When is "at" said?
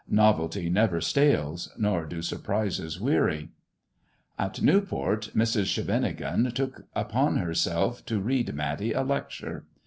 4.39-4.59